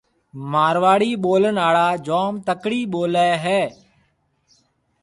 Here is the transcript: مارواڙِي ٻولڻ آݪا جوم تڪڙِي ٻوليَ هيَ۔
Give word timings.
مارواڙِي 0.51 1.11
ٻولڻ 1.23 1.55
آݪا 1.67 1.87
جوم 2.05 2.33
تڪڙِي 2.47 2.81
ٻوليَ 2.91 3.29
هيَ۔ 3.43 3.61